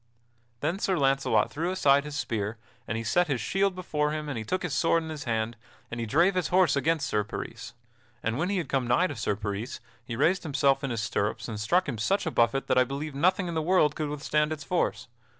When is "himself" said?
10.41-10.83